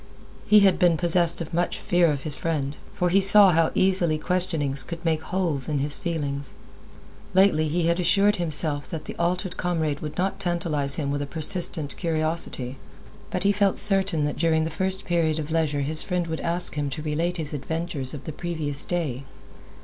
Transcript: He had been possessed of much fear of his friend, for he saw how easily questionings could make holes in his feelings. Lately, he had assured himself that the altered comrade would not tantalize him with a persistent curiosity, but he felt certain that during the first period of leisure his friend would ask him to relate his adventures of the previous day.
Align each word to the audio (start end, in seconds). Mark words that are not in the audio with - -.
He 0.47 0.61
had 0.61 0.79
been 0.79 0.97
possessed 0.97 1.41
of 1.41 1.53
much 1.53 1.77
fear 1.77 2.09
of 2.11 2.23
his 2.23 2.35
friend, 2.35 2.75
for 2.91 3.09
he 3.09 3.21
saw 3.21 3.51
how 3.51 3.69
easily 3.75 4.17
questionings 4.17 4.81
could 4.81 5.05
make 5.05 5.21
holes 5.21 5.69
in 5.69 5.77
his 5.77 5.95
feelings. 5.95 6.55
Lately, 7.35 7.67
he 7.67 7.85
had 7.85 7.99
assured 7.99 8.37
himself 8.37 8.89
that 8.89 9.05
the 9.05 9.15
altered 9.19 9.57
comrade 9.57 9.99
would 9.99 10.17
not 10.17 10.39
tantalize 10.39 10.95
him 10.95 11.11
with 11.11 11.21
a 11.21 11.27
persistent 11.27 11.95
curiosity, 11.97 12.77
but 13.29 13.43
he 13.43 13.51
felt 13.51 13.77
certain 13.77 14.23
that 14.23 14.39
during 14.39 14.63
the 14.63 14.71
first 14.71 15.05
period 15.05 15.37
of 15.37 15.51
leisure 15.51 15.81
his 15.81 16.01
friend 16.01 16.25
would 16.25 16.39
ask 16.41 16.73
him 16.73 16.89
to 16.89 17.03
relate 17.03 17.37
his 17.37 17.53
adventures 17.53 18.15
of 18.15 18.23
the 18.23 18.33
previous 18.33 18.85
day. 18.85 19.23